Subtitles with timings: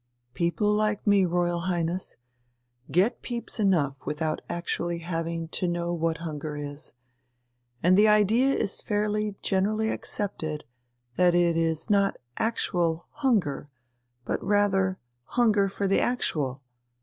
[0.33, 2.15] "People like me, Royal Highness,
[2.89, 6.93] get peeps enough without having actually to know what hunger is;
[7.83, 10.63] and the idea is fairly generally accepted
[11.17, 13.69] that it is not actual hunger,
[14.25, 16.63] but rather hunger for the actual